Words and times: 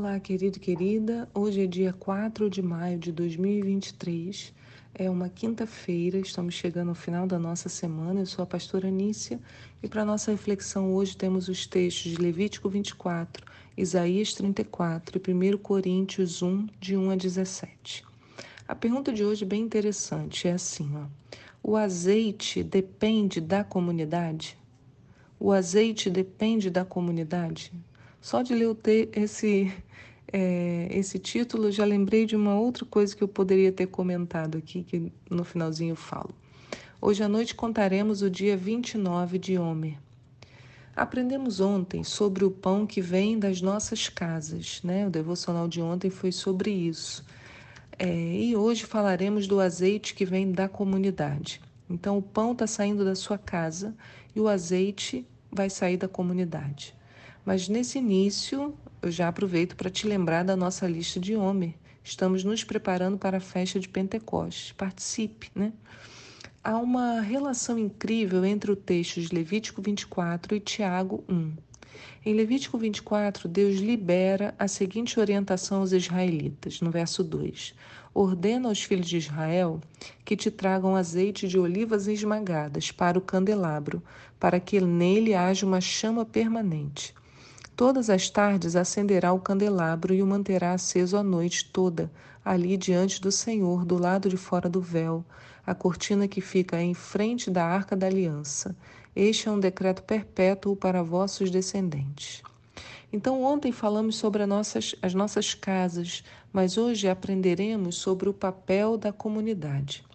Olá, 0.00 0.20
querido 0.20 0.58
e 0.58 0.60
querida. 0.60 1.28
Hoje 1.34 1.64
é 1.64 1.66
dia 1.66 1.92
4 1.92 2.48
de 2.48 2.62
maio 2.62 3.00
de 3.00 3.10
2023. 3.10 4.54
É 4.94 5.10
uma 5.10 5.28
quinta-feira, 5.28 6.18
estamos 6.18 6.54
chegando 6.54 6.90
ao 6.90 6.94
final 6.94 7.26
da 7.26 7.36
nossa 7.36 7.68
semana. 7.68 8.20
Eu 8.20 8.26
sou 8.26 8.44
a 8.44 8.46
pastora 8.46 8.92
Nícia 8.92 9.40
e 9.82 9.88
para 9.88 10.04
nossa 10.04 10.30
reflexão 10.30 10.94
hoje 10.94 11.16
temos 11.16 11.48
os 11.48 11.66
textos 11.66 12.12
de 12.12 12.16
Levítico 12.16 12.68
24, 12.68 13.44
Isaías 13.76 14.32
34 14.34 15.20
e 15.20 15.34
1 15.34 15.58
Coríntios 15.58 16.42
1, 16.42 16.68
de 16.78 16.96
1 16.96 17.10
a 17.10 17.16
17. 17.16 18.04
A 18.68 18.76
pergunta 18.76 19.12
de 19.12 19.24
hoje 19.24 19.42
é 19.42 19.48
bem 19.48 19.62
interessante, 19.62 20.46
é 20.46 20.52
assim, 20.52 20.88
ó. 20.94 21.06
O 21.60 21.74
azeite 21.76 22.62
depende 22.62 23.40
da 23.40 23.64
comunidade? 23.64 24.56
O 25.40 25.50
azeite 25.50 26.08
depende 26.08 26.70
da 26.70 26.84
comunidade? 26.84 27.72
Só 28.20 28.42
de 28.42 28.54
ler 28.54 28.76
esse, 29.12 29.72
é, 30.32 30.88
esse 30.90 31.18
título, 31.18 31.70
já 31.70 31.84
lembrei 31.84 32.26
de 32.26 32.36
uma 32.36 32.58
outra 32.58 32.84
coisa 32.84 33.16
que 33.16 33.22
eu 33.22 33.28
poderia 33.28 33.72
ter 33.72 33.86
comentado 33.86 34.58
aqui, 34.58 34.82
que 34.82 35.12
no 35.30 35.44
finalzinho 35.44 35.92
eu 35.92 35.96
falo. 35.96 36.34
Hoje 37.00 37.22
à 37.22 37.28
noite 37.28 37.54
contaremos 37.54 38.22
o 38.22 38.28
dia 38.30 38.56
29 38.56 39.38
de 39.38 39.56
Homer. 39.56 39.96
Aprendemos 40.96 41.60
ontem 41.60 42.02
sobre 42.02 42.44
o 42.44 42.50
pão 42.50 42.84
que 42.84 43.00
vem 43.00 43.38
das 43.38 43.60
nossas 43.60 44.08
casas, 44.08 44.80
né? 44.82 45.06
O 45.06 45.10
devocional 45.10 45.68
de 45.68 45.80
ontem 45.80 46.10
foi 46.10 46.32
sobre 46.32 46.72
isso. 46.72 47.24
É, 47.96 48.08
e 48.08 48.56
hoje 48.56 48.84
falaremos 48.84 49.46
do 49.46 49.60
azeite 49.60 50.12
que 50.12 50.24
vem 50.24 50.50
da 50.50 50.68
comunidade. 50.68 51.60
Então, 51.88 52.18
o 52.18 52.22
pão 52.22 52.50
está 52.50 52.66
saindo 52.66 53.04
da 53.04 53.14
sua 53.14 53.38
casa 53.38 53.94
e 54.34 54.40
o 54.40 54.48
azeite 54.48 55.24
vai 55.52 55.70
sair 55.70 55.96
da 55.96 56.08
comunidade. 56.08 56.94
Mas 57.48 57.66
nesse 57.66 57.96
início, 57.96 58.74
eu 59.00 59.10
já 59.10 59.26
aproveito 59.26 59.74
para 59.74 59.88
te 59.88 60.06
lembrar 60.06 60.42
da 60.42 60.54
nossa 60.54 60.86
lista 60.86 61.18
de 61.18 61.34
Homer. 61.34 61.72
Estamos 62.04 62.44
nos 62.44 62.62
preparando 62.62 63.16
para 63.16 63.38
a 63.38 63.40
festa 63.40 63.80
de 63.80 63.88
Pentecostes. 63.88 64.72
Participe, 64.72 65.50
né? 65.54 65.72
Há 66.62 66.76
uma 66.76 67.22
relação 67.22 67.78
incrível 67.78 68.44
entre 68.44 68.70
o 68.70 68.76
texto 68.76 69.18
de 69.22 69.34
Levítico 69.34 69.80
24 69.80 70.56
e 70.56 70.60
Tiago 70.60 71.24
1. 71.26 71.52
Em 72.26 72.34
Levítico 72.34 72.76
24, 72.76 73.48
Deus 73.48 73.78
libera 73.78 74.54
a 74.58 74.68
seguinte 74.68 75.18
orientação 75.18 75.80
aos 75.80 75.92
israelitas, 75.92 76.82
no 76.82 76.90
verso 76.90 77.24
2: 77.24 77.74
Ordena 78.12 78.68
aos 78.68 78.82
filhos 78.82 79.08
de 79.08 79.16
Israel 79.16 79.80
que 80.22 80.36
te 80.36 80.50
tragam 80.50 80.94
azeite 80.94 81.48
de 81.48 81.58
olivas 81.58 82.08
esmagadas 82.08 82.90
para 82.90 83.18
o 83.18 83.22
candelabro, 83.22 84.02
para 84.38 84.60
que 84.60 84.78
nele 84.82 85.34
haja 85.34 85.64
uma 85.64 85.80
chama 85.80 86.26
permanente. 86.26 87.16
Todas 87.78 88.10
as 88.10 88.28
tardes 88.28 88.74
acenderá 88.74 89.32
o 89.32 89.38
candelabro 89.38 90.12
e 90.12 90.20
o 90.20 90.26
manterá 90.26 90.72
aceso 90.72 91.16
a 91.16 91.22
noite 91.22 91.64
toda, 91.66 92.10
ali 92.44 92.76
diante 92.76 93.20
do 93.20 93.30
Senhor, 93.30 93.84
do 93.84 93.96
lado 93.96 94.28
de 94.28 94.36
fora 94.36 94.68
do 94.68 94.80
véu, 94.80 95.24
a 95.64 95.76
cortina 95.76 96.26
que 96.26 96.40
fica 96.40 96.82
em 96.82 96.92
frente 96.92 97.52
da 97.52 97.64
arca 97.64 97.94
da 97.94 98.08
aliança. 98.08 98.74
Este 99.14 99.48
é 99.48 99.52
um 99.52 99.60
decreto 99.60 100.02
perpétuo 100.02 100.74
para 100.74 101.04
vossos 101.04 101.52
descendentes. 101.52 102.42
Então, 103.12 103.44
ontem 103.44 103.70
falamos 103.70 104.16
sobre 104.16 104.42
as 104.42 104.48
nossas, 104.48 104.94
as 105.00 105.14
nossas 105.14 105.54
casas, 105.54 106.24
mas 106.52 106.76
hoje 106.76 107.08
aprenderemos 107.08 107.94
sobre 107.94 108.28
o 108.28 108.34
papel 108.34 108.98
da 108.98 109.12
comunidade. 109.12 110.07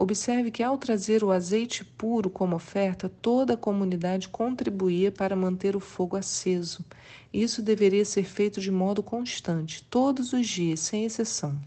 Observe 0.00 0.52
que, 0.52 0.62
ao 0.62 0.78
trazer 0.78 1.24
o 1.24 1.32
azeite 1.32 1.84
puro 1.84 2.30
como 2.30 2.54
oferta, 2.54 3.08
toda 3.08 3.54
a 3.54 3.56
comunidade 3.56 4.28
contribuía 4.28 5.10
para 5.10 5.34
manter 5.34 5.74
o 5.74 5.80
fogo 5.80 6.16
aceso. 6.16 6.84
Isso 7.32 7.60
deveria 7.60 8.04
ser 8.04 8.22
feito 8.22 8.60
de 8.60 8.70
modo 8.70 9.02
constante, 9.02 9.82
todos 9.90 10.32
os 10.32 10.46
dias, 10.46 10.78
sem 10.78 11.04
exceção. 11.04 11.58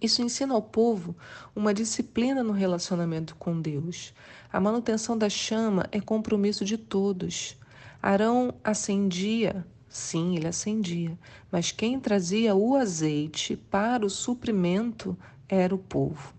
Isso 0.00 0.22
ensina 0.22 0.54
ao 0.54 0.62
povo 0.62 1.14
uma 1.54 1.74
disciplina 1.74 2.42
no 2.42 2.54
relacionamento 2.54 3.36
com 3.36 3.60
Deus. 3.60 4.14
A 4.50 4.58
manutenção 4.58 5.16
da 5.16 5.28
chama 5.28 5.86
é 5.92 6.00
compromisso 6.00 6.64
de 6.64 6.78
todos. 6.78 7.54
Arão 8.02 8.54
acendia, 8.64 9.62
sim, 9.90 10.36
ele 10.36 10.48
acendia, 10.48 11.18
mas 11.52 11.70
quem 11.70 12.00
trazia 12.00 12.54
o 12.54 12.76
azeite 12.76 13.58
para 13.70 14.06
o 14.06 14.10
suprimento 14.10 15.14
era 15.46 15.74
o 15.74 15.78
povo. 15.78 16.35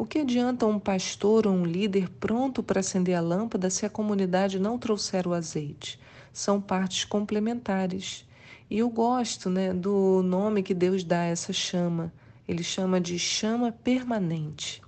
O 0.00 0.06
que 0.06 0.20
adianta 0.20 0.64
um 0.64 0.78
pastor 0.78 1.44
ou 1.44 1.52
um 1.52 1.64
líder 1.64 2.08
pronto 2.08 2.62
para 2.62 2.78
acender 2.78 3.16
a 3.16 3.20
lâmpada 3.20 3.68
se 3.68 3.84
a 3.84 3.90
comunidade 3.90 4.56
não 4.56 4.78
trouxer 4.78 5.26
o 5.26 5.34
azeite? 5.34 5.98
São 6.32 6.60
partes 6.60 7.04
complementares. 7.04 8.24
E 8.70 8.78
eu 8.78 8.88
gosto 8.88 9.50
né, 9.50 9.74
do 9.74 10.22
nome 10.22 10.62
que 10.62 10.72
Deus 10.72 11.02
dá 11.02 11.22
a 11.22 11.24
essa 11.24 11.52
chama. 11.52 12.12
Ele 12.46 12.62
chama 12.62 13.00
de 13.00 13.18
chama 13.18 13.72
permanente. 13.72 14.80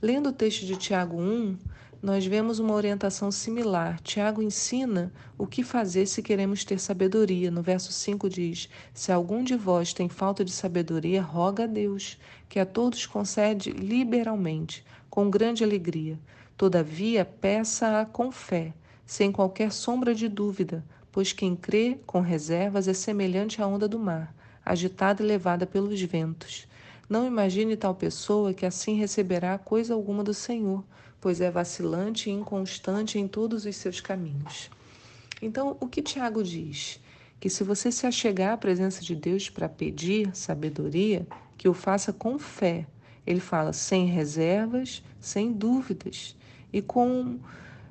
Lendo 0.00 0.28
o 0.28 0.32
texto 0.32 0.64
de 0.64 0.76
Tiago 0.76 1.20
1, 1.20 1.58
nós 2.02 2.24
vemos 2.24 2.58
uma 2.58 2.72
orientação 2.72 3.30
similar. 3.30 4.00
Tiago 4.00 4.42
ensina 4.42 5.12
o 5.36 5.46
que 5.46 5.62
fazer 5.62 6.06
se 6.06 6.22
queremos 6.22 6.64
ter 6.64 6.80
sabedoria. 6.80 7.50
No 7.50 7.60
verso 7.60 7.92
5 7.92 8.28
diz: 8.30 8.70
Se 8.94 9.12
algum 9.12 9.44
de 9.44 9.54
vós 9.54 9.92
tem 9.92 10.08
falta 10.08 10.42
de 10.42 10.50
sabedoria, 10.50 11.20
roga 11.20 11.64
a 11.64 11.66
Deus, 11.66 12.18
que 12.48 12.58
a 12.58 12.64
todos 12.64 13.04
concede 13.04 13.70
liberalmente, 13.70 14.82
com 15.10 15.28
grande 15.28 15.62
alegria. 15.62 16.18
Todavia, 16.56 17.22
peça-a 17.22 18.06
com 18.06 18.32
fé, 18.32 18.72
sem 19.04 19.30
qualquer 19.30 19.70
sombra 19.70 20.14
de 20.14 20.26
dúvida, 20.26 20.82
pois 21.12 21.34
quem 21.34 21.54
crê 21.54 21.98
com 22.06 22.20
reservas 22.22 22.88
é 22.88 22.94
semelhante 22.94 23.60
à 23.60 23.66
onda 23.66 23.86
do 23.86 23.98
mar, 23.98 24.34
agitada 24.64 25.22
e 25.22 25.26
levada 25.26 25.66
pelos 25.66 26.00
ventos. 26.00 26.66
Não 27.08 27.26
imagine 27.26 27.76
tal 27.76 27.94
pessoa 27.94 28.54
que 28.54 28.64
assim 28.64 28.94
receberá 28.94 29.58
coisa 29.58 29.92
alguma 29.92 30.24
do 30.24 30.32
Senhor 30.32 30.84
pois 31.20 31.40
é 31.40 31.50
vacilante 31.50 32.30
e 32.30 32.32
inconstante 32.32 33.18
em 33.18 33.28
todos 33.28 33.66
os 33.66 33.76
seus 33.76 34.00
caminhos. 34.00 34.70
Então, 35.42 35.76
o 35.80 35.86
que 35.86 36.02
Tiago 36.02 36.42
diz? 36.42 37.00
Que 37.38 37.48
se 37.48 37.64
você 37.64 37.90
se 37.90 38.06
achegar 38.06 38.52
à 38.52 38.56
presença 38.56 39.02
de 39.02 39.14
Deus 39.14 39.48
para 39.48 39.68
pedir 39.68 40.34
sabedoria, 40.34 41.26
que 41.56 41.68
o 41.68 41.74
faça 41.74 42.10
com 42.10 42.38
fé. 42.38 42.86
Ele 43.26 43.38
fala 43.38 43.72
sem 43.72 44.06
reservas, 44.06 45.02
sem 45.20 45.52
dúvidas 45.52 46.34
e 46.72 46.80
com, 46.80 47.38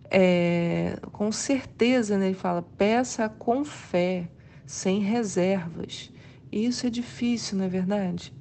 é, 0.09 0.97
com 1.11 1.31
certeza. 1.31 2.17
Né? 2.17 2.27
Ele 2.27 2.35
fala 2.35 2.63
peça 2.63 3.29
com 3.29 3.63
fé, 3.63 4.27
sem 4.65 5.01
reservas. 5.01 6.11
E 6.51 6.65
isso 6.65 6.87
é 6.87 6.89
difícil, 6.89 7.59
não 7.59 7.65
é 7.65 7.69
verdade? 7.69 8.33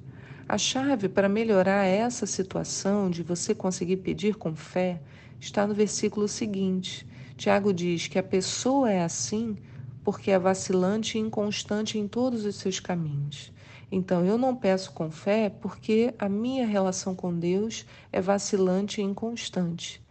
A 0.51 0.57
chave 0.57 1.07
para 1.07 1.29
melhorar 1.29 1.85
essa 1.85 2.25
situação 2.25 3.07
de 3.07 3.21
você 3.21 3.53
conseguir 3.53 3.97
pedir 3.97 4.33
com 4.33 4.55
fé 4.55 4.99
está 5.39 5.67
no 5.67 5.75
versículo 5.75 6.27
seguinte. 6.27 7.07
Tiago 7.37 7.71
diz 7.71 8.07
que 8.07 8.17
a 8.17 8.23
pessoa 8.23 8.91
é 8.91 9.03
assim 9.03 9.55
porque 10.03 10.31
é 10.31 10.39
vacilante 10.39 11.19
e 11.19 11.21
inconstante 11.21 11.99
em 11.99 12.07
todos 12.07 12.45
os 12.45 12.55
seus 12.55 12.79
caminhos. 12.79 13.53
Então, 13.91 14.25
eu 14.25 14.39
não 14.39 14.55
peço 14.55 14.91
com 14.91 15.11
fé 15.11 15.51
porque 15.51 16.15
a 16.17 16.27
minha 16.27 16.65
relação 16.65 17.13
com 17.13 17.31
Deus 17.31 17.85
é 18.11 18.19
vacilante 18.19 19.01
e 19.01 19.03
inconstante. 19.03 20.01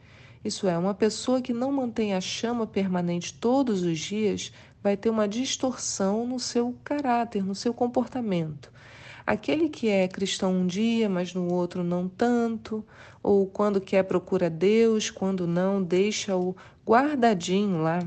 Isso 0.44 0.68
é, 0.68 0.78
uma 0.78 0.94
pessoa 0.94 1.42
que 1.42 1.52
não 1.52 1.72
mantém 1.72 2.14
a 2.14 2.20
chama 2.20 2.64
permanente 2.64 3.34
todos 3.34 3.82
os 3.82 3.98
dias 3.98 4.52
vai 4.80 4.96
ter 4.96 5.10
uma 5.10 5.26
distorção 5.26 6.24
no 6.24 6.38
seu 6.38 6.76
caráter, 6.84 7.44
no 7.44 7.56
seu 7.56 7.74
comportamento. 7.74 8.70
Aquele 9.28 9.68
que 9.68 9.90
é 9.90 10.08
cristão 10.08 10.54
um 10.54 10.66
dia, 10.66 11.06
mas 11.06 11.34
no 11.34 11.52
outro 11.52 11.84
não 11.84 12.08
tanto, 12.08 12.82
ou 13.22 13.46
quando 13.46 13.78
quer 13.78 14.02
procura 14.04 14.48
Deus, 14.48 15.10
quando 15.10 15.46
não, 15.46 15.82
deixa-o 15.82 16.56
guardadinho 16.86 17.82
lá 17.82 18.02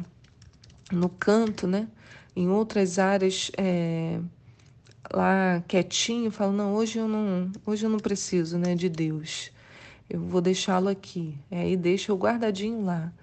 no 0.92 1.10
canto, 1.10 1.68
né? 1.68 1.88
Em 2.36 2.50
outras 2.50 2.98
áreas, 2.98 3.52
é, 3.56 4.20
lá 5.14 5.64
quietinho, 5.68 6.32
fala, 6.32 6.52
não, 6.52 6.74
hoje 6.74 6.98
eu 6.98 7.08
não, 7.08 7.52
hoje 7.68 7.86
eu 7.86 7.90
não 7.92 8.00
preciso, 8.00 8.58
né, 8.58 8.74
de 8.74 8.90
Deus. 8.90 9.52
Eu 10.14 10.20
vou 10.20 10.42
deixá-lo 10.42 10.90
aqui. 10.90 11.40
É, 11.50 11.70
e 11.70 11.78
deixa 11.78 12.14
o 12.14 12.18
guardadinho 12.18 12.84
lá. 12.84 13.14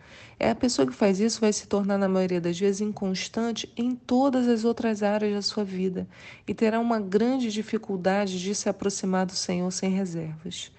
É 0.40 0.48
a 0.48 0.54
pessoa 0.54 0.86
que 0.88 0.94
faz 0.94 1.20
isso 1.20 1.38
vai 1.38 1.52
se 1.52 1.68
tornar, 1.68 1.98
na 1.98 2.08
maioria 2.08 2.40
das 2.40 2.58
vezes, 2.58 2.80
inconstante 2.80 3.70
em 3.76 3.94
todas 3.94 4.48
as 4.48 4.64
outras 4.64 5.02
áreas 5.02 5.34
da 5.34 5.42
sua 5.42 5.64
vida 5.64 6.08
e 6.46 6.54
terá 6.54 6.80
uma 6.80 6.98
grande 6.98 7.52
dificuldade 7.52 8.40
de 8.40 8.54
se 8.54 8.70
aproximar 8.70 9.26
do 9.26 9.34
Senhor 9.34 9.70
sem 9.70 9.90
reservas. 9.90 10.72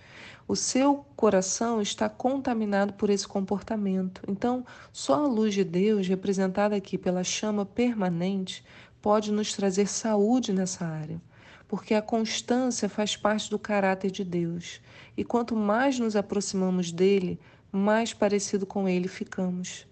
O 0.48 0.56
seu 0.56 1.06
coração 1.16 1.80
está 1.80 2.10
contaminado 2.10 2.94
por 2.94 3.12
esse 3.12 3.28
comportamento. 3.28 4.24
Então, 4.28 4.66
só 4.92 5.26
a 5.26 5.28
luz 5.28 5.54
de 5.54 5.64
Deus, 5.64 6.08
representada 6.08 6.76
aqui 6.76 6.98
pela 6.98 7.24
chama 7.24 7.68
permanente, 7.68 8.66
pode 9.00 9.32
nos 9.32 9.54
trazer 9.54 9.88
saúde 9.88 10.52
nessa 10.52 10.88
área 10.88 11.22
porque 11.70 11.94
a 11.94 12.02
constância 12.02 12.90
faz 12.90 13.16
parte 13.16 13.48
do 13.48 13.60
caráter 13.60 14.10
de 14.10 14.24
Deus. 14.24 14.82
E 15.16 15.24
quanto 15.24 15.56
mais 15.56 16.00
nos 16.00 16.16
aproximamos 16.16 16.92
dele, 16.92 17.40
mais 17.72 18.12
parecido 18.12 18.66
com 18.66 18.90
ele 18.90 19.08
ficamos. 19.08 19.88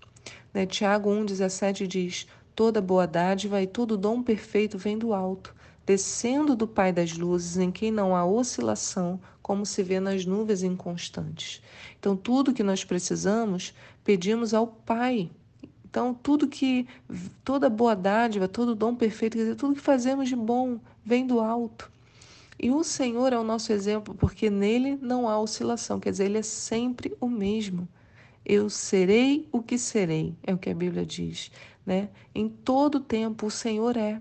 Né? 0.52 0.66
Tiago 0.66 1.12
1,17 1.12 1.86
diz: 1.86 2.28
Toda 2.56 2.82
boa 2.82 3.06
dádiva 3.06 3.62
e 3.62 3.68
todo 3.68 3.96
dom 3.96 4.24
perfeito 4.24 4.76
vem 4.76 4.98
do 4.98 5.14
alto, 5.14 5.54
descendo 5.86 6.56
do 6.56 6.68
Pai 6.68 6.92
das 6.92 7.16
luzes, 7.16 7.58
em 7.58 7.72
quem 7.72 7.92
não 7.92 8.16
há 8.16 8.26
oscilação, 8.26 9.20
como 9.40 9.64
se 9.64 9.84
vê 9.84 10.00
nas 10.00 10.26
nuvens 10.26 10.64
inconstantes. 10.64 11.62
Então, 12.00 12.18
tudo 12.18 12.54
que 12.54 12.64
nós 12.64 12.84
precisamos, 12.84 13.72
pedimos 14.04 14.52
ao 14.52 14.66
Pai. 14.66 15.30
Então, 15.88 16.12
tudo 16.12 16.48
que, 16.48 16.88
toda 17.44 17.70
boa 17.70 17.96
dádiva, 17.96 18.48
todo 18.48 18.74
dom 18.74 18.96
perfeito, 18.96 19.38
quer 19.38 19.44
dizer, 19.44 19.56
tudo 19.56 19.76
que 19.76 19.82
fazemos 19.82 20.28
de 20.28 20.36
bom 20.36 20.80
vem 21.08 21.26
do 21.26 21.40
alto. 21.40 21.90
E 22.60 22.70
o 22.70 22.84
Senhor 22.84 23.34
é 23.34 23.38
o 23.40 23.44
nosso 23.44 23.72
exemplo, 23.72 24.14
porque 24.14 24.50
nele 24.50 24.98
não 25.02 25.30
há 25.30 25.40
oscilação, 25.40 26.00
quer 26.00 26.12
dizer, 26.12 26.26
ele 26.26 26.40
é 26.40 26.44
sempre 26.44 27.16
o 27.20 27.30
mesmo. 27.30 27.88
Eu 28.46 28.70
serei 28.70 29.48
o 29.52 29.62
que 29.62 29.78
serei, 29.78 30.36
é 30.44 30.54
o 30.54 30.58
que 30.58 30.70
a 30.70 30.76
Bíblia 30.76 31.06
diz 31.06 31.52
né? 31.88 32.10
Em 32.36 32.50
todo 32.50 33.00
tempo 33.00 33.48
o 33.48 33.52
Senhor 33.52 33.96
é. 33.96 34.20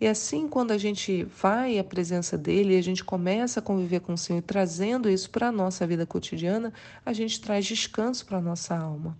E 0.00 0.06
assim, 0.06 0.46
quando 0.46 0.70
a 0.70 0.78
gente 0.78 1.24
vai 1.24 1.78
à 1.78 1.84
presença 1.84 2.38
dele 2.38 2.74
e 2.74 2.78
a 2.78 2.82
gente 2.82 3.02
começa 3.02 3.58
a 3.58 3.62
conviver 3.62 4.00
com 4.00 4.12
o 4.12 4.18
Senhor, 4.18 4.40
trazendo 4.40 5.10
isso 5.10 5.28
para 5.30 5.48
a 5.48 5.52
nossa 5.52 5.84
vida 5.86 6.06
cotidiana, 6.06 6.72
a 7.04 7.12
gente 7.12 7.40
traz 7.40 7.66
descanso 7.66 8.24
para 8.24 8.38
a 8.38 8.40
nossa 8.40 8.76
alma. 8.76 9.16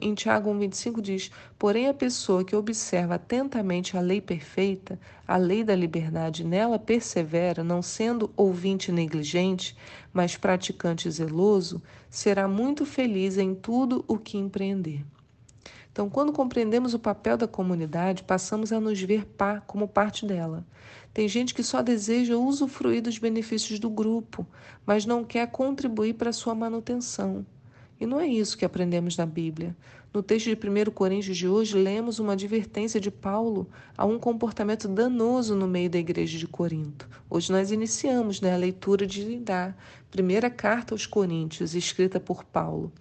Em 0.00 0.14
Tiago 0.14 0.50
1,25 0.50 1.00
diz: 1.00 1.32
Porém, 1.58 1.88
a 1.88 1.94
pessoa 1.94 2.44
que 2.44 2.54
observa 2.54 3.16
atentamente 3.16 3.96
a 3.96 4.00
lei 4.00 4.20
perfeita, 4.20 5.00
a 5.26 5.36
lei 5.36 5.64
da 5.64 5.74
liberdade, 5.74 6.44
nela 6.44 6.78
persevera, 6.78 7.64
não 7.64 7.82
sendo 7.82 8.30
ouvinte 8.36 8.92
negligente, 8.92 9.76
mas 10.12 10.36
praticante 10.36 11.10
zeloso, 11.10 11.82
será 12.08 12.46
muito 12.46 12.86
feliz 12.86 13.36
em 13.36 13.52
tudo 13.52 14.04
o 14.06 14.16
que 14.16 14.38
empreender. 14.38 15.04
Então, 15.90 16.08
quando 16.08 16.32
compreendemos 16.32 16.94
o 16.94 16.98
papel 16.98 17.36
da 17.36 17.48
comunidade, 17.48 18.22
passamos 18.22 18.72
a 18.72 18.78
nos 18.78 19.00
ver 19.00 19.24
pá 19.24 19.60
como 19.60 19.88
parte 19.88 20.24
dela. 20.24 20.64
Tem 21.12 21.26
gente 21.26 21.52
que 21.52 21.64
só 21.64 21.82
deseja 21.82 22.36
usufruir 22.36 23.02
dos 23.02 23.18
benefícios 23.18 23.80
do 23.80 23.90
grupo, 23.90 24.46
mas 24.86 25.04
não 25.04 25.24
quer 25.24 25.50
contribuir 25.50 26.14
para 26.14 26.32
sua 26.32 26.54
manutenção. 26.54 27.44
E 28.00 28.06
não 28.06 28.20
é 28.20 28.26
isso 28.26 28.58
que 28.58 28.64
aprendemos 28.64 29.16
na 29.16 29.26
Bíblia. 29.26 29.76
No 30.12 30.22
texto 30.22 30.46
de 30.46 30.54
1 30.54 30.92
Coríntios 30.92 31.36
de 31.36 31.48
hoje, 31.48 31.76
lemos 31.76 32.18
uma 32.18 32.34
advertência 32.34 33.00
de 33.00 33.10
Paulo 33.10 33.68
a 33.96 34.04
um 34.04 34.18
comportamento 34.18 34.86
danoso 34.86 35.56
no 35.56 35.66
meio 35.66 35.90
da 35.90 35.98
igreja 35.98 36.38
de 36.38 36.46
Corinto. 36.46 37.08
Hoje 37.28 37.50
nós 37.50 37.72
iniciamos 37.72 38.40
né, 38.40 38.54
a 38.54 38.56
leitura 38.56 39.06
de 39.06 39.38
da 39.40 39.74
primeira 40.10 40.48
carta 40.48 40.94
aos 40.94 41.06
Coríntios, 41.06 41.74
escrita 41.74 42.20
por 42.20 42.44
Paulo. 42.44 42.92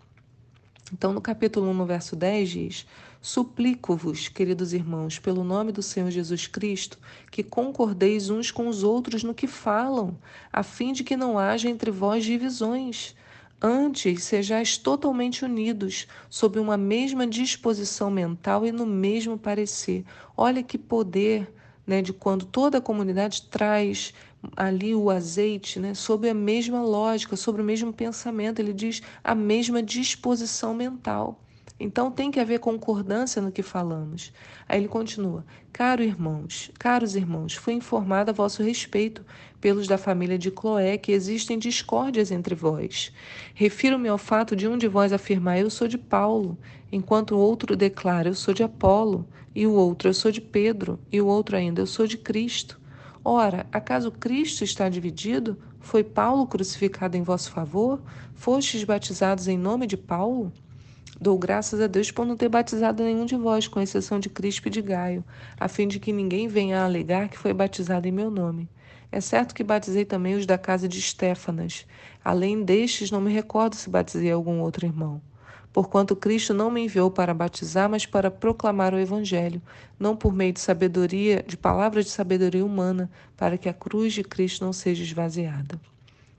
Então, 0.92 1.14
no 1.14 1.22
capítulo 1.22 1.70
1, 1.70 1.74
no 1.74 1.86
verso 1.86 2.16
10, 2.16 2.50
diz: 2.50 2.88
Suplico-vos, 3.22 4.28
queridos 4.28 4.74
irmãos, 4.74 5.18
pelo 5.18 5.44
nome 5.44 5.72
do 5.72 5.82
Senhor 5.82 6.12
Jesus 6.12 6.46
Cristo, 6.46 7.00
que 7.32 7.42
concordeis 7.42 8.30
uns 8.30 8.52
com 8.52 8.68
os 8.68 8.84
outros 8.84 9.24
no 9.24 9.34
que 9.34 9.48
falam, 9.48 10.18
a 10.52 10.62
fim 10.62 10.92
de 10.94 11.04
que 11.04 11.16
não 11.16 11.40
haja 11.40 11.70
entre 11.70 11.90
vós 11.90 12.26
divisões. 12.26 13.16
Antes, 13.64 14.24
sejais 14.26 14.78
totalmente 14.78 15.44
unidos, 15.46 16.06
sob 16.30 16.60
uma 16.60 16.78
mesma 16.78 17.26
disposição 17.26 18.12
mental 18.12 18.64
e 18.66 18.72
no 18.72 18.86
mesmo 18.86 19.40
parecer. 19.40 20.06
Olha 20.38 20.62
que 20.62 20.78
poder 20.78 21.52
né, 21.88 22.02
de 22.02 22.14
quando 22.14 22.46
toda 22.46 22.78
a 22.78 22.82
comunidade 22.82 23.44
traz 23.50 24.14
ali 24.58 24.94
o 24.94 25.10
azeite, 25.10 25.80
né, 25.80 25.94
sobre 25.94 26.30
a 26.30 26.34
mesma 26.34 26.84
lógica, 26.84 27.36
sobre 27.38 27.62
o 27.62 27.66
mesmo 27.66 27.92
pensamento, 27.94 28.60
ele 28.60 28.74
diz 28.74 29.02
a 29.24 29.34
mesma 29.34 29.82
disposição 29.82 30.74
mental. 30.76 31.43
Então 31.80 32.12
tem 32.12 32.32
que 32.32 32.40
haver 32.40 32.60
concordância 32.60 33.42
no 33.42 33.52
que 33.52 33.62
falamos. 33.62 34.32
Aí 34.70 34.80
ele 34.80 34.88
continua: 34.88 35.46
Caro 35.72 36.04
irmãos, 36.04 36.72
caros 36.80 37.16
irmãos, 37.16 37.56
fui 37.56 37.74
informado 37.74 38.32
a 38.32 38.34
vosso 38.34 38.64
respeito 38.64 39.26
pelos 39.60 39.88
da 39.88 39.98
família 39.98 40.38
de 40.38 40.52
Cloé 40.52 40.98
que 40.98 41.12
existem 41.12 41.58
discórdias 41.58 42.32
entre 42.32 42.56
vós. 42.56 43.12
Refiro-me 43.54 44.08
ao 44.08 44.18
fato 44.18 44.56
de 44.56 44.68
um 44.68 44.78
de 44.78 44.88
vós 44.88 45.12
afirmar 45.12 45.60
eu 45.60 45.70
sou 45.70 45.88
de 45.88 45.98
Paulo, 45.98 46.58
enquanto 46.92 47.36
o 47.36 47.40
outro 47.40 47.76
declara 47.76 48.30
eu 48.30 48.36
sou 48.36 48.54
de 48.54 48.64
Apolo, 48.64 49.28
e 49.56 49.66
o 49.66 49.74
outro 49.74 50.10
eu 50.10 50.14
sou 50.14 50.32
de 50.32 50.42
Pedro, 50.42 51.00
e 51.12 51.20
o 51.20 51.28
outro 51.28 51.58
ainda 51.58 51.82
eu 51.82 51.88
sou 51.88 52.08
de 52.08 52.18
Cristo. 52.18 52.80
Ora, 53.26 53.66
acaso 53.72 54.12
Cristo 54.12 54.64
está 54.64 54.90
dividido? 54.90 55.58
Foi 55.80 56.04
Paulo 56.04 56.46
crucificado 56.46 57.18
em 57.18 57.24
vosso 57.24 57.52
favor? 57.52 58.02
Fostes 58.34 58.84
batizados 58.84 59.48
em 59.48 59.58
nome 59.58 59.88
de 59.88 59.98
Paulo? 59.98 60.52
Dou 61.20 61.38
graças 61.38 61.80
a 61.80 61.88
Deus 61.88 62.12
por 62.12 62.26
não 62.26 62.36
ter 62.36 62.50
batizado 62.50 63.04
nenhum 63.04 63.26
de 63.26 63.36
vós, 63.36 63.68
com 63.68 63.80
exceção 63.80 64.20
de 64.20 64.30
Crispo 64.30 64.68
e 64.68 64.72
de 64.72 64.82
Gaio, 64.82 65.24
a 65.60 65.68
fim 65.68 65.88
de 65.88 66.00
que 66.00 66.12
ninguém 66.12 66.48
venha 66.48 66.82
a 66.82 66.86
alegar 66.86 67.30
que 67.30 67.38
foi 67.38 67.54
batizado 67.54 68.08
em 68.08 68.12
meu 68.12 68.32
nome. 68.32 68.70
É 69.12 69.22
certo 69.22 69.54
que 69.54 69.64
batizei 69.64 70.06
também 70.06 70.36
os 70.36 70.46
da 70.46 70.58
casa 70.58 70.88
de 70.88 71.00
Estéfanas. 71.00 71.86
Além 72.24 72.64
destes, 72.64 73.12
não 73.12 73.22
me 73.22 73.32
recordo 73.32 73.76
se 73.76 73.90
batizei 73.90 74.32
algum 74.32 74.60
outro 74.60 74.86
irmão 74.86 75.22
porquanto 75.74 76.16
Cristo 76.16 76.54
não 76.54 76.70
me 76.70 76.86
enviou 76.86 77.10
para 77.10 77.34
batizar, 77.34 77.90
mas 77.90 78.06
para 78.06 78.30
proclamar 78.30 78.94
o 78.94 79.00
Evangelho, 79.00 79.60
não 80.00 80.16
por 80.16 80.32
meio 80.32 80.54
de 80.54 80.60
sabedoria, 80.60 81.44
de 81.46 81.58
palavras 81.58 82.06
de 82.06 82.12
sabedoria 82.12 82.64
humana, 82.64 83.10
para 83.36 83.58
que 83.58 83.68
a 83.68 83.74
cruz 83.74 84.14
de 84.14 84.24
Cristo 84.24 84.64
não 84.64 84.72
seja 84.72 85.04
esvaziada. 85.04 85.82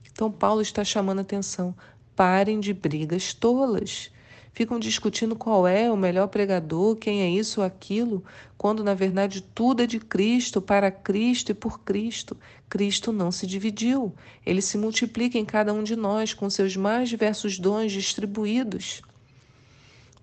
Então, 0.09 0.31
Paulo 0.31 0.61
está 0.61 0.85
chamando 0.85 1.19
a 1.19 1.23
atenção: 1.23 1.75
parem 2.15 2.61
de 2.61 2.73
brigas 2.73 3.33
tolas. 3.33 4.09
Ficam 4.55 4.79
discutindo 4.79 5.35
qual 5.35 5.67
é 5.67 5.91
o 5.91 5.95
melhor 5.95 6.27
pregador, 6.27 6.95
quem 6.95 7.21
é 7.21 7.29
isso 7.29 7.61
ou 7.61 7.67
aquilo, 7.67 8.23
quando 8.57 8.83
na 8.83 8.95
verdade 8.95 9.41
tudo 9.41 9.83
é 9.83 9.85
de 9.85 9.99
Cristo, 9.99 10.59
para 10.59 10.89
Cristo 10.89 11.51
e 11.51 11.53
por 11.53 11.81
Cristo. 11.81 12.35
Cristo 12.67 13.11
não 13.11 13.31
se 13.31 13.45
dividiu, 13.45 14.15
ele 14.43 14.63
se 14.63 14.79
multiplica 14.79 15.37
em 15.37 15.45
cada 15.45 15.71
um 15.71 15.83
de 15.83 15.95
nós 15.95 16.33
com 16.33 16.49
seus 16.49 16.75
mais 16.75 17.09
diversos 17.09 17.59
dons 17.59 17.91
distribuídos 17.91 19.03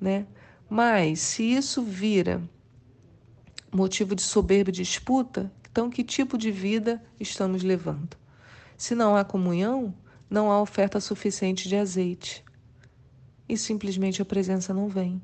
né? 0.03 0.27
Mas 0.69 1.21
se 1.21 1.45
isso 1.45 1.81
vira 1.81 2.43
motivo 3.71 4.15
de 4.17 4.23
soberba 4.23 4.71
e 4.71 4.73
disputa, 4.73 5.51
então 5.71 5.89
que 5.89 6.03
tipo 6.03 6.37
de 6.37 6.51
vida 6.51 7.01
estamos 7.21 7.63
levando? 7.63 8.17
Se 8.77 8.95
não 8.95 9.17
há 9.17 9.25
comunhão, 9.25 9.95
não 10.29 10.51
há 10.51 10.61
oferta 10.61 10.99
suficiente 10.99 11.69
de 11.69 11.77
azeite. 11.77 12.45
E 13.49 13.57
simplesmente 13.57 14.23
a 14.23 14.25
presença 14.25 14.73
não 14.73 14.89
vem. 14.89 15.21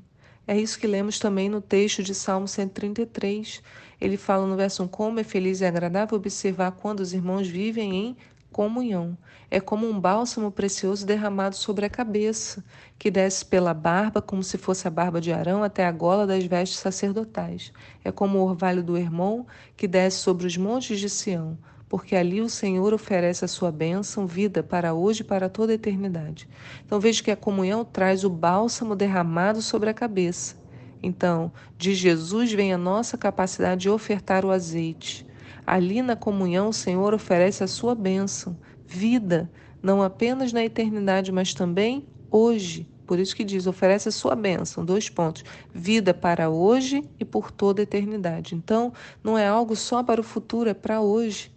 É 0.47 0.57
isso 0.57 0.79
que 0.79 0.87
lemos 0.87 1.19
também 1.19 1.47
no 1.47 1.61
texto 1.61 2.01
de 2.01 2.15
Salmo 2.15 2.47
133. 2.47 3.61
Ele 4.01 4.17
fala 4.17 4.47
no 4.47 4.55
verso 4.55 4.83
1: 4.83 4.87
Como 4.87 5.19
é 5.19 5.23
feliz 5.23 5.61
e 5.61 5.65
agradável 5.65 6.17
observar 6.17 6.71
quando 6.71 7.01
os 7.01 7.13
irmãos 7.13 7.47
vivem 7.47 7.95
em 7.95 8.17
comunhão. 8.51 9.17
É 9.51 9.59
como 9.59 9.87
um 9.87 9.99
bálsamo 9.99 10.51
precioso 10.51 11.05
derramado 11.05 11.55
sobre 11.55 11.85
a 11.85 11.89
cabeça, 11.89 12.63
que 12.97 13.09
desce 13.11 13.45
pela 13.45 13.73
barba, 13.73 14.21
como 14.21 14.43
se 14.43 14.57
fosse 14.57 14.87
a 14.87 14.91
barba 14.91 15.21
de 15.21 15.31
Arão, 15.31 15.63
até 15.63 15.85
a 15.85 15.91
gola 15.91 16.25
das 16.25 16.43
vestes 16.43 16.79
sacerdotais. 16.79 17.71
É 18.03 18.11
como 18.11 18.39
o 18.39 18.43
orvalho 18.43 18.83
do 18.83 18.97
Hermon, 18.97 19.45
que 19.77 19.87
desce 19.87 20.17
sobre 20.17 20.45
os 20.45 20.57
montes 20.57 20.99
de 20.99 21.09
Sião, 21.09 21.57
porque 21.89 22.15
ali 22.15 22.39
o 22.39 22.47
Senhor 22.47 22.93
oferece 22.93 23.43
a 23.43 23.47
sua 23.47 23.71
bênção, 23.71 24.27
vida 24.27 24.61
para 24.61 24.93
hoje 24.93 25.21
e 25.21 25.25
para 25.25 25.49
toda 25.49 25.71
a 25.71 25.75
eternidade. 25.75 26.47
Então 26.85 26.99
veja 26.99 27.23
que 27.23 27.31
a 27.31 27.35
comunhão 27.35 27.83
traz 27.83 28.23
o 28.23 28.29
bálsamo 28.29 28.95
derramado 28.95 29.59
sobre 29.61 29.89
a 29.89 29.93
cabeça. 29.93 30.55
Então, 31.01 31.51
de 31.77 31.95
Jesus 31.95 32.53
vem 32.53 32.73
a 32.73 32.77
nossa 32.77 33.17
capacidade 33.17 33.81
de 33.81 33.89
ofertar 33.89 34.45
o 34.45 34.51
azeite. 34.51 35.25
Ali 35.65 36.01
na 36.01 36.15
comunhão, 36.15 36.69
o 36.69 36.73
Senhor 36.73 37.13
oferece 37.13 37.63
a 37.63 37.67
sua 37.67 37.95
bênção, 37.95 38.55
vida, 38.85 39.49
não 39.81 40.01
apenas 40.01 40.53
na 40.53 40.63
eternidade, 40.63 41.31
mas 41.31 41.53
também 41.53 42.05
hoje. 42.29 42.87
Por 43.07 43.17
isso 43.17 43.35
que 43.35 43.43
diz, 43.43 43.65
oferece 43.65 44.09
a 44.09 44.11
sua 44.11 44.35
bênção, 44.35 44.85
dois 44.85 45.09
pontos, 45.09 45.43
vida 45.73 46.13
para 46.13 46.49
hoje 46.49 47.03
e 47.19 47.25
por 47.25 47.49
toda 47.49 47.81
a 47.81 47.83
eternidade. 47.83 48.53
Então, 48.53 48.93
não 49.23 49.37
é 49.37 49.47
algo 49.47 49.75
só 49.75 50.03
para 50.03 50.21
o 50.21 50.23
futuro, 50.23 50.69
é 50.69 50.73
para 50.73 51.01
hoje. 51.01 51.51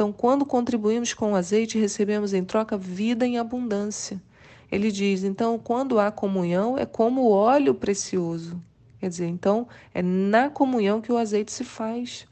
Então, 0.00 0.14
quando 0.14 0.46
contribuímos 0.46 1.12
com 1.12 1.32
o 1.32 1.36
azeite, 1.36 1.78
recebemos 1.78 2.32
em 2.32 2.42
troca 2.42 2.74
vida 2.78 3.26
em 3.26 3.36
abundância. 3.36 4.18
Ele 4.72 4.90
diz, 4.90 5.22
então, 5.22 5.58
quando 5.58 6.00
há 6.00 6.10
comunhão, 6.10 6.78
é 6.78 6.86
como 6.86 7.20
o 7.20 7.30
óleo 7.30 7.74
precioso. 7.74 8.58
Quer 8.98 9.10
dizer, 9.10 9.26
então, 9.26 9.68
é 9.92 10.00
na 10.00 10.48
comunhão 10.48 11.02
que 11.02 11.12
o 11.12 11.18
azeite 11.18 11.52
se 11.52 11.64
faz. 11.64 12.26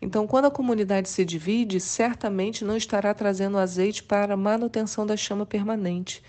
Então, 0.00 0.28
quando 0.28 0.44
a 0.44 0.50
comunidade 0.52 1.08
se 1.08 1.24
divide, 1.24 1.80
certamente 1.80 2.64
não 2.64 2.76
estará 2.76 3.12
trazendo 3.12 3.58
azeite 3.58 4.04
para 4.04 4.34
a 4.34 4.36
manutenção 4.36 5.04
da 5.04 5.16
chama 5.16 5.44
permanente. 5.44 6.22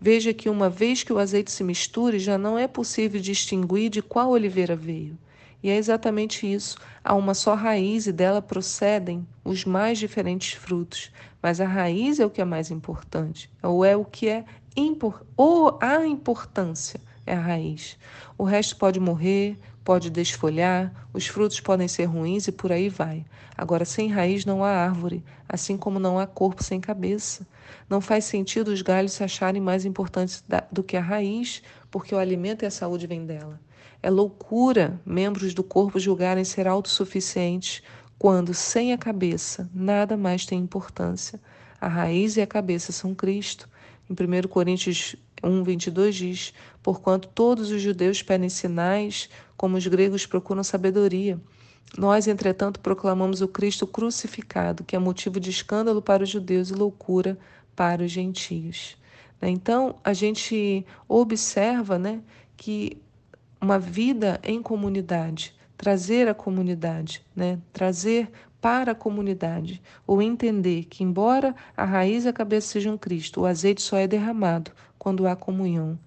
Veja 0.00 0.34
que 0.34 0.48
uma 0.48 0.68
vez 0.68 1.04
que 1.04 1.12
o 1.12 1.20
azeite 1.20 1.52
se 1.52 1.62
misture, 1.62 2.18
já 2.18 2.36
não 2.36 2.58
é 2.58 2.66
possível 2.66 3.20
distinguir 3.20 3.90
de 3.90 4.02
qual 4.02 4.30
oliveira 4.30 4.74
veio. 4.74 5.16
E 5.62 5.70
é 5.70 5.76
exatamente 5.76 6.50
isso. 6.50 6.76
Há 7.02 7.14
uma 7.14 7.34
só 7.34 7.54
raiz 7.54 8.06
e 8.06 8.12
dela 8.12 8.40
procedem 8.42 9.26
os 9.44 9.64
mais 9.64 9.98
diferentes 9.98 10.52
frutos. 10.52 11.10
Mas 11.42 11.60
a 11.60 11.66
raiz 11.66 12.20
é 12.20 12.26
o 12.26 12.30
que 12.30 12.40
é 12.40 12.44
mais 12.44 12.70
importante, 12.70 13.50
ou 13.62 13.84
é 13.84 13.96
o 13.96 14.04
que 14.04 14.28
é 14.28 14.44
impor, 14.76 15.24
ou 15.36 15.78
a 15.80 16.06
importância 16.06 17.00
é 17.24 17.34
a 17.34 17.40
raiz. 17.40 17.96
O 18.36 18.44
resto 18.44 18.76
pode 18.76 19.00
morrer, 19.00 19.58
pode 19.84 20.10
desfolhar, 20.10 20.92
os 21.12 21.26
frutos 21.26 21.60
podem 21.60 21.88
ser 21.88 22.04
ruins 22.04 22.46
e 22.48 22.52
por 22.52 22.72
aí 22.72 22.88
vai. 22.88 23.24
Agora, 23.56 23.84
sem 23.84 24.08
raiz 24.08 24.44
não 24.44 24.62
há 24.62 24.70
árvore, 24.70 25.24
assim 25.48 25.76
como 25.76 25.98
não 25.98 26.18
há 26.18 26.26
corpo 26.26 26.62
sem 26.62 26.80
cabeça. 26.80 27.46
Não 27.88 28.00
faz 28.00 28.24
sentido 28.24 28.68
os 28.68 28.82
galhos 28.82 29.12
se 29.12 29.24
acharem 29.24 29.62
mais 29.62 29.84
importantes 29.84 30.44
do 30.70 30.82
que 30.82 30.96
a 30.96 31.00
raiz, 31.00 31.62
porque 31.90 32.14
o 32.14 32.18
alimento 32.18 32.64
e 32.64 32.66
a 32.66 32.70
saúde 32.70 33.06
vêm 33.06 33.24
dela. 33.24 33.60
É 34.06 34.10
loucura 34.10 35.00
membros 35.04 35.52
do 35.52 35.64
corpo 35.64 35.98
julgarem 35.98 36.44
ser 36.44 36.68
autossuficientes 36.68 37.82
quando, 38.16 38.54
sem 38.54 38.92
a 38.92 38.96
cabeça, 38.96 39.68
nada 39.74 40.16
mais 40.16 40.46
tem 40.46 40.60
importância. 40.60 41.40
A 41.80 41.88
raiz 41.88 42.36
e 42.36 42.40
a 42.40 42.46
cabeça 42.46 42.92
são 42.92 43.16
Cristo. 43.16 43.68
Em 44.08 44.12
1 44.12 44.46
Coríntios 44.46 45.16
1, 45.42 45.64
22 45.64 46.14
diz: 46.14 46.54
Porquanto 46.84 47.26
todos 47.34 47.72
os 47.72 47.82
judeus 47.82 48.22
pedem 48.22 48.48
sinais, 48.48 49.28
como 49.56 49.76
os 49.76 49.84
gregos 49.88 50.24
procuram 50.24 50.62
sabedoria. 50.62 51.40
Nós, 51.98 52.28
entretanto, 52.28 52.78
proclamamos 52.78 53.40
o 53.40 53.48
Cristo 53.48 53.88
crucificado, 53.88 54.84
que 54.84 54.94
é 54.94 55.00
motivo 55.00 55.40
de 55.40 55.50
escândalo 55.50 56.00
para 56.00 56.22
os 56.22 56.28
judeus 56.28 56.70
e 56.70 56.74
loucura 56.74 57.36
para 57.74 58.04
os 58.04 58.12
gentios. 58.12 58.96
Né? 59.42 59.50
Então, 59.50 59.96
a 60.04 60.12
gente 60.12 60.86
observa 61.08 61.98
né, 61.98 62.20
que 62.56 63.04
uma 63.66 63.80
vida 63.80 64.40
em 64.44 64.62
comunidade, 64.62 65.52
trazer 65.76 66.28
a 66.28 66.34
comunidade, 66.34 67.20
né, 67.34 67.58
trazer 67.72 68.30
para 68.60 68.92
a 68.92 68.94
comunidade, 68.94 69.82
ou 70.06 70.22
entender 70.22 70.84
que, 70.84 71.02
embora 71.02 71.52
a 71.76 71.84
raiz 71.84 72.24
e 72.24 72.28
a 72.28 72.32
cabeça 72.32 72.68
sejam 72.68 72.96
Cristo, 72.96 73.40
o 73.40 73.44
azeite 73.46 73.82
só 73.82 73.96
é 73.96 74.06
derramado 74.06 74.70
quando 74.96 75.26
há 75.26 75.34
comunhão. 75.34 75.98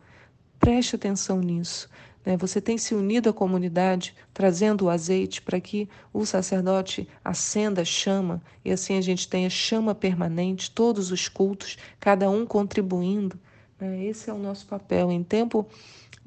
Preste 0.57 0.95
atenção 0.95 1.41
nisso. 1.41 1.89
Né? 2.25 2.37
Você 2.37 2.61
tem 2.61 2.77
se 2.77 2.95
unido 2.95 3.29
à 3.29 3.33
comunidade, 3.33 4.15
trazendo 4.33 4.85
o 4.85 4.89
azeite 4.89 5.41
para 5.41 5.59
que 5.59 5.89
o 6.13 6.25
sacerdote 6.25 7.09
acenda 7.23 7.81
a 7.81 7.85
chama 7.85 8.41
e 8.63 8.71
assim 8.71 8.97
a 8.97 9.01
gente 9.01 9.27
tenha 9.27 9.49
chama 9.49 9.93
permanente, 9.93 10.71
todos 10.71 11.11
os 11.11 11.27
cultos, 11.27 11.77
cada 11.99 12.29
um 12.29 12.45
contribuindo. 12.45 13.37
Né? 13.77 14.05
Esse 14.05 14.29
é 14.29 14.33
o 14.33 14.37
nosso 14.37 14.65
papel. 14.65 15.11
Em 15.11 15.23
tempo 15.23 15.67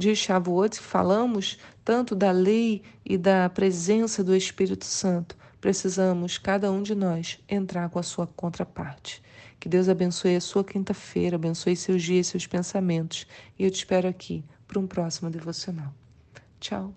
de 0.02 0.16
Shavuot, 0.16 0.80
falamos 0.80 1.58
tanto 1.84 2.14
da 2.14 2.32
lei 2.32 2.82
e 3.04 3.16
da 3.16 3.48
presença 3.48 4.24
do 4.24 4.34
Espírito 4.34 4.84
Santo. 4.84 5.36
Precisamos, 5.60 6.38
cada 6.38 6.72
um 6.72 6.82
de 6.82 6.92
nós, 6.92 7.38
entrar 7.48 7.88
com 7.88 8.00
a 8.00 8.02
sua 8.02 8.26
contraparte. 8.26 9.22
Que 9.60 9.68
Deus 9.68 9.88
abençoe 9.88 10.34
a 10.34 10.40
sua 10.40 10.64
quinta-feira, 10.64 11.36
abençoe 11.36 11.76
seus 11.76 12.02
dias, 12.02 12.26
seus 12.26 12.48
pensamentos. 12.48 13.28
E 13.56 13.64
eu 13.64 13.70
te 13.70 13.76
espero 13.76 14.08
aqui 14.08 14.44
para 14.66 14.80
um 14.80 14.88
próximo 14.88 15.30
devocional. 15.30 15.94
Tchau. 16.58 16.92